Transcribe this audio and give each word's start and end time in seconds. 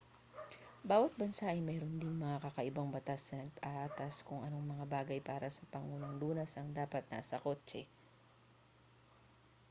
bawat 0.89 1.13
bansa 1.21 1.43
ay 1.53 1.59
mayroon 1.67 1.95
ding 2.01 2.15
mga 2.25 2.37
kakaibang 2.45 2.89
batas 2.97 3.21
na 3.29 3.37
nag-aatas 3.45 4.15
kung 4.27 4.41
anong 4.47 4.65
mga 4.73 4.85
bagay 4.95 5.19
para 5.29 5.45
sa 5.53 5.69
pangunang 5.73 6.15
lunas 6.21 6.51
ang 6.57 6.69
dapat 6.79 7.03
nasa 7.13 7.37
kotse 7.45 7.81